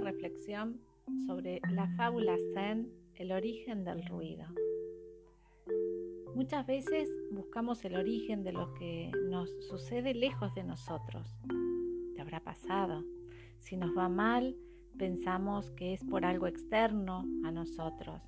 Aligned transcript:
reflexión 0.00 0.80
sobre 1.26 1.60
la 1.70 1.88
fábula 1.96 2.36
Zen, 2.54 2.90
el 3.14 3.32
origen 3.32 3.84
del 3.84 4.04
ruido. 4.06 4.44
Muchas 6.34 6.66
veces 6.66 7.08
buscamos 7.30 7.84
el 7.84 7.96
origen 7.96 8.42
de 8.42 8.52
lo 8.52 8.72
que 8.74 9.10
nos 9.28 9.50
sucede 9.66 10.14
lejos 10.14 10.54
de 10.54 10.64
nosotros. 10.64 11.28
¿Te 12.14 12.20
habrá 12.20 12.40
pasado? 12.40 13.04
Si 13.58 13.76
nos 13.76 13.96
va 13.96 14.08
mal, 14.08 14.56
pensamos 14.96 15.70
que 15.72 15.92
es 15.94 16.04
por 16.04 16.24
algo 16.24 16.46
externo 16.46 17.24
a 17.44 17.50
nosotros. 17.50 18.20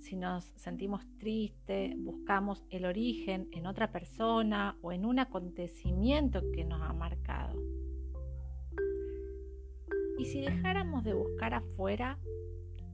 Si 0.00 0.16
nos 0.16 0.44
sentimos 0.56 1.06
tristes, 1.18 1.94
buscamos 1.98 2.64
el 2.70 2.84
origen 2.84 3.48
en 3.52 3.66
otra 3.66 3.90
persona 3.92 4.76
o 4.82 4.92
en 4.92 5.06
un 5.06 5.18
acontecimiento 5.18 6.42
que 6.52 6.64
nos 6.64 6.82
ha 6.82 6.92
marcado. 6.92 7.73
¿Y 10.18 10.26
si 10.26 10.40
dejáramos 10.40 11.04
de 11.04 11.14
buscar 11.14 11.54
afuera? 11.54 12.18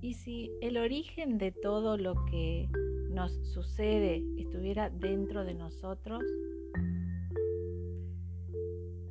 ¿Y 0.00 0.14
si 0.14 0.50
el 0.62 0.78
origen 0.78 1.36
de 1.36 1.52
todo 1.52 1.98
lo 1.98 2.24
que 2.26 2.68
nos 3.10 3.32
sucede 3.52 4.24
estuviera 4.38 4.88
dentro 4.88 5.44
de 5.44 5.54
nosotros? 5.54 6.22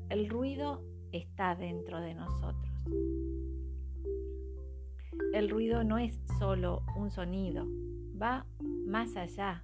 El 0.09 0.27
ruido 0.27 0.81
está 1.11 1.55
dentro 1.55 2.01
de 2.01 2.15
nosotros. 2.15 2.85
El 5.33 5.49
ruido 5.49 5.83
no 5.83 5.99
es 5.99 6.19
solo 6.39 6.81
un 6.97 7.11
sonido, 7.11 7.67
va 8.19 8.47
más 8.87 9.15
allá. 9.15 9.63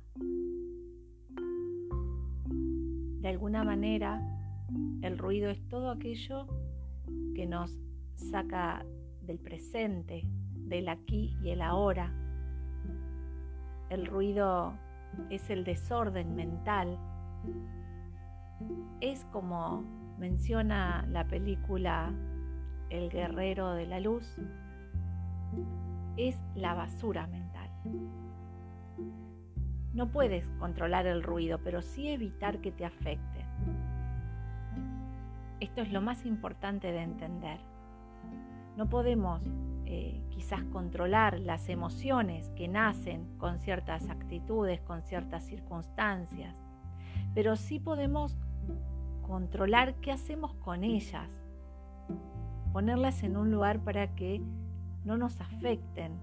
De 3.21 3.27
alguna 3.27 3.63
manera, 3.63 4.21
el 5.01 5.17
ruido 5.17 5.49
es 5.49 5.67
todo 5.67 5.89
aquello 5.89 6.45
que 7.33 7.47
nos 7.47 7.75
saca 8.15 8.85
del 9.21 9.39
presente, 9.39 10.23
del 10.53 10.89
aquí 10.89 11.37
y 11.41 11.51
el 11.51 11.61
ahora. 11.61 12.11
El 13.89 14.05
ruido 14.05 14.73
es 15.29 15.49
el 15.49 15.63
desorden 15.63 16.35
mental. 16.35 16.97
Es 19.01 19.25
como 19.25 19.83
menciona 20.17 21.05
la 21.09 21.27
película 21.27 22.13
El 22.89 23.09
guerrero 23.09 23.73
de 23.73 23.87
la 23.87 23.99
luz, 23.99 24.37
es 26.17 26.39
la 26.55 26.73
basura 26.73 27.27
mental. 27.27 27.69
No 29.93 30.11
puedes 30.11 30.45
controlar 30.59 31.07
el 31.07 31.23
ruido, 31.23 31.59
pero 31.63 31.81
sí 31.81 32.09
evitar 32.09 32.59
que 32.59 32.71
te 32.71 32.85
afecte. 32.85 33.45
Esto 35.59 35.81
es 35.81 35.91
lo 35.91 36.01
más 36.01 36.25
importante 36.25 36.91
de 36.91 37.01
entender. 37.01 37.59
No 38.77 38.89
podemos 38.89 39.41
eh, 39.85 40.21
quizás 40.29 40.63
controlar 40.65 41.39
las 41.39 41.69
emociones 41.69 42.49
que 42.55 42.67
nacen 42.67 43.37
con 43.37 43.59
ciertas 43.59 44.09
actitudes, 44.09 44.81
con 44.81 45.03
ciertas 45.03 45.45
circunstancias, 45.45 46.55
pero 47.33 47.55
sí 47.55 47.79
podemos 47.79 48.35
controlar 49.21 49.95
qué 50.01 50.11
hacemos 50.11 50.53
con 50.55 50.83
ellas, 50.83 51.29
ponerlas 52.73 53.23
en 53.23 53.37
un 53.37 53.51
lugar 53.51 53.79
para 53.79 54.15
que 54.15 54.41
no 55.03 55.17
nos 55.17 55.39
afecten. 55.39 56.19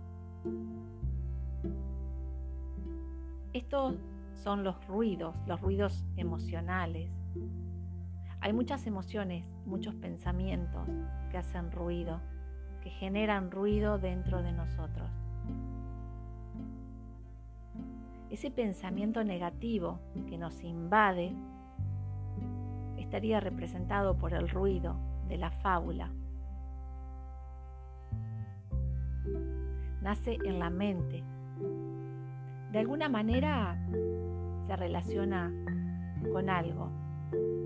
Estos 3.53 3.97
son 4.35 4.65
los 4.65 4.87
ruidos, 4.89 5.35
los 5.47 5.61
ruidos 5.61 6.05
emocionales. 6.17 7.11
Hay 8.41 8.53
muchas 8.53 8.87
emociones, 8.87 9.45
muchos 9.67 9.95
pensamientos 9.95 10.89
que 11.33 11.39
hacen 11.39 11.73
ruido 11.73 12.21
que 12.83 12.91
generan 12.91 13.51
ruido 13.51 13.99
dentro 13.99 14.43
de 14.43 14.53
nosotros. 14.53 15.09
Ese 18.29 18.51
pensamiento 18.51 19.23
negativo 19.25 20.01
que 20.29 20.37
nos 20.37 20.63
invade 20.63 21.33
estaría 22.97 23.41
representado 23.41 24.17
por 24.17 24.35
el 24.35 24.49
ruido 24.49 24.97
de 25.29 25.39
la 25.39 25.51
fábula. 25.51 26.11
Nace 30.01 30.39
en 30.45 30.59
la 30.59 30.71
mente. 30.71 31.23
De 32.73 32.79
alguna 32.79 33.09
manera 33.09 33.79
se 34.67 34.77
relaciona 34.77 35.53
con 36.33 36.49
algo. 36.49 37.02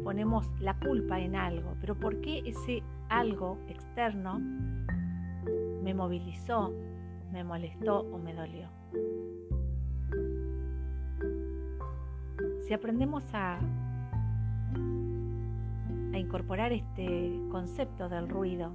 Ponemos 0.04 0.50
la 0.60 0.78
culpa 0.78 1.20
en 1.20 1.36
algo, 1.36 1.76
pero 1.80 1.94
¿por 1.94 2.20
qué 2.20 2.42
ese 2.46 2.82
algo 3.08 3.58
externo 3.68 4.40
me 5.82 5.94
movilizó, 5.94 6.72
me 7.32 7.44
molestó 7.44 8.00
o 8.00 8.18
me 8.18 8.34
dolió. 8.34 8.68
Si 12.66 12.74
aprendemos 12.74 13.22
a, 13.32 13.58
a 16.12 16.18
incorporar 16.18 16.72
este 16.72 17.40
concepto 17.50 18.08
del 18.08 18.28
ruido, 18.28 18.72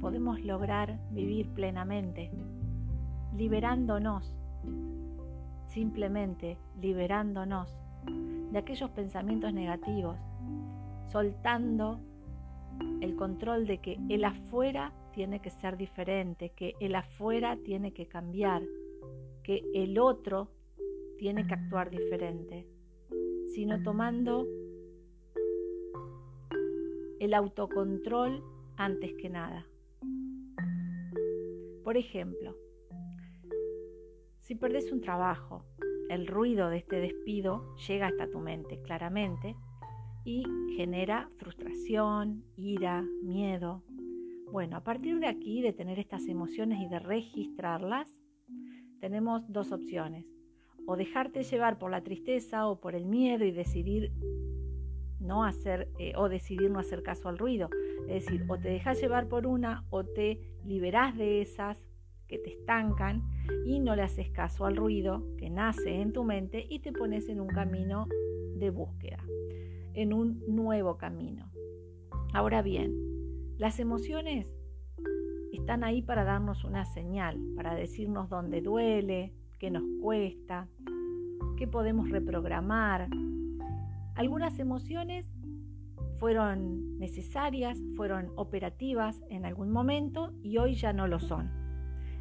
podemos 0.00 0.40
lograr 0.44 0.98
vivir 1.10 1.48
plenamente, 1.50 2.30
liberándonos, 3.34 4.36
simplemente 5.68 6.58
liberándonos 6.80 7.80
de 8.50 8.58
aquellos 8.58 8.90
pensamientos 8.90 9.52
negativos, 9.52 10.16
soltando 11.08 12.00
el 13.00 13.16
control 13.16 13.66
de 13.66 13.78
que 13.78 13.98
el 14.08 14.24
afuera 14.24 14.92
tiene 15.12 15.40
que 15.40 15.50
ser 15.50 15.76
diferente, 15.76 16.50
que 16.50 16.74
el 16.80 16.94
afuera 16.94 17.56
tiene 17.56 17.92
que 17.92 18.06
cambiar, 18.06 18.62
que 19.42 19.62
el 19.74 19.98
otro 19.98 20.50
tiene 21.18 21.46
que 21.46 21.54
actuar 21.54 21.90
diferente, 21.90 22.66
sino 23.54 23.82
tomando 23.82 24.46
el 27.18 27.34
autocontrol 27.34 28.42
antes 28.76 29.12
que 29.14 29.28
nada. 29.28 29.66
Por 31.84 31.96
ejemplo, 31.96 32.56
si 34.40 34.54
perdes 34.54 34.90
un 34.90 35.00
trabajo, 35.00 35.64
el 36.10 36.26
ruido 36.26 36.68
de 36.68 36.78
este 36.78 36.96
despido 36.96 37.74
llega 37.88 38.08
hasta 38.08 38.30
tu 38.30 38.40
mente 38.40 38.80
claramente 38.82 39.56
y 40.24 40.44
genera 40.76 41.30
frustración, 41.38 42.44
ira, 42.56 43.02
miedo, 43.22 43.82
bueno, 44.52 44.76
a 44.76 44.80
partir 44.82 45.20
de 45.20 45.28
aquí, 45.28 45.62
de 45.62 45.72
tener 45.72 46.00
estas 46.00 46.26
emociones 46.26 46.80
y 46.80 46.88
de 46.88 46.98
registrarlas, 46.98 48.12
tenemos 49.00 49.44
dos 49.52 49.70
opciones. 49.70 50.26
O 50.86 50.96
dejarte 50.96 51.44
llevar 51.44 51.78
por 51.78 51.92
la 51.92 52.02
tristeza 52.02 52.66
o 52.66 52.80
por 52.80 52.96
el 52.96 53.06
miedo 53.06 53.44
y 53.44 53.52
decidir 53.52 54.12
no 55.20 55.44
hacer 55.44 55.88
eh, 55.98 56.14
o 56.16 56.28
decidir 56.28 56.70
no 56.70 56.80
hacer 56.80 57.04
caso 57.04 57.28
al 57.28 57.38
ruido. 57.38 57.70
Es 58.08 58.24
decir, 58.24 58.44
o 58.48 58.58
te 58.58 58.70
dejas 58.70 59.00
llevar 59.00 59.28
por 59.28 59.46
una 59.46 59.84
o 59.90 60.04
te 60.04 60.40
liberás 60.64 61.16
de 61.16 61.42
esas 61.42 61.84
que 62.26 62.38
te 62.38 62.50
estancan 62.50 63.22
y 63.64 63.80
no 63.80 63.96
le 63.96 64.02
haces 64.02 64.30
caso 64.30 64.66
al 64.66 64.76
ruido 64.76 65.24
que 65.36 65.50
nace 65.50 66.00
en 66.00 66.12
tu 66.12 66.24
mente 66.24 66.66
y 66.68 66.80
te 66.80 66.92
pones 66.92 67.28
en 67.28 67.40
un 67.40 67.48
camino 67.48 68.06
de 68.56 68.70
búsqueda, 68.70 69.18
en 69.94 70.12
un 70.12 70.42
nuevo 70.46 70.96
camino. 70.96 71.50
Ahora 72.32 72.62
bien, 72.62 72.94
las 73.58 73.80
emociones 73.80 74.46
están 75.52 75.84
ahí 75.84 76.02
para 76.02 76.24
darnos 76.24 76.64
una 76.64 76.84
señal, 76.84 77.38
para 77.56 77.74
decirnos 77.74 78.28
dónde 78.28 78.60
duele, 78.60 79.32
qué 79.58 79.70
nos 79.70 79.84
cuesta, 80.00 80.68
qué 81.56 81.66
podemos 81.66 82.08
reprogramar. 82.10 83.08
Algunas 84.14 84.58
emociones 84.58 85.26
fueron 86.18 86.98
necesarias, 86.98 87.78
fueron 87.96 88.30
operativas 88.36 89.22
en 89.28 89.44
algún 89.44 89.70
momento 89.70 90.32
y 90.42 90.58
hoy 90.58 90.74
ya 90.74 90.92
no 90.92 91.06
lo 91.06 91.18
son. 91.18 91.50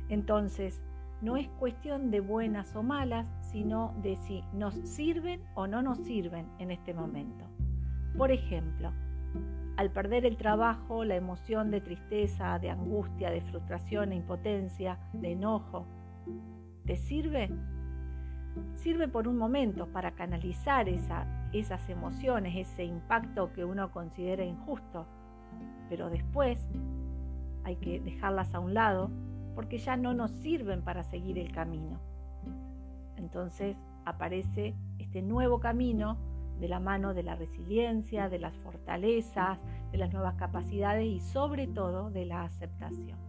Entonces, 0.10 0.82
no 1.22 1.36
es 1.36 1.50
cuestión 1.60 2.12
de 2.12 2.22
buenas 2.22 2.76
o 2.76 2.84
malas, 2.84 3.28
sino 3.42 3.94
de 4.02 4.16
si 4.16 4.44
nos 4.54 4.76
sirven 4.76 5.42
o 5.54 5.68
no 5.68 5.82
nos 5.82 6.00
sirven 6.00 6.48
en 6.60 6.72
este 6.72 6.94
momento. 6.94 7.46
Por 8.18 8.32
ejemplo, 8.32 8.92
al 9.76 9.92
perder 9.92 10.26
el 10.26 10.38
trabajo, 10.38 11.04
la 11.04 11.16
emoción 11.16 11.72
de 11.72 11.82
tristeza, 11.82 12.58
de 12.60 12.70
angustia, 12.70 13.32
de 13.32 13.42
frustración, 13.42 14.10
de 14.10 14.16
impotencia, 14.16 15.00
de 15.14 15.34
enojo, 15.34 15.86
¿te 16.86 16.98
sirve? 16.98 17.50
Sirve 18.76 19.08
por 19.08 19.28
un 19.28 19.38
momento 19.38 19.88
para 19.88 20.12
canalizar 20.12 20.90
esas 20.90 21.90
emociones, 21.90 22.56
ese 22.56 22.84
impacto 22.84 23.54
que 23.54 23.64
uno 23.64 23.92
considera 23.92 24.44
injusto, 24.44 25.06
pero 25.90 26.10
después 26.10 26.66
hay 27.64 27.76
que 27.78 28.00
dejarlas 28.00 28.54
a 28.54 28.60
un 28.60 28.74
lado 28.74 29.12
porque 29.60 29.78
ya 29.78 29.98
no 29.98 30.14
nos 30.14 30.32
sirven 30.32 30.82
para 30.84 31.04
seguir 31.04 31.38
el 31.38 31.52
camino. 31.52 32.00
Entonces 33.18 33.76
aparece 34.06 34.74
este 35.00 35.22
nuevo 35.22 35.60
camino 35.60 36.18
de 36.62 36.70
la 36.70 36.80
mano 36.80 37.14
de 37.14 37.24
la 37.24 37.36
resiliencia, 37.36 38.30
de 38.30 38.40
las 38.40 38.56
fortalezas, 38.60 39.60
de 39.92 39.98
las 39.98 40.14
nuevas 40.14 40.36
capacidades 40.36 41.06
y 41.06 41.20
sobre 41.20 41.68
todo 41.68 42.10
de 42.10 42.26
la 42.26 42.44
aceptación. 42.44 43.20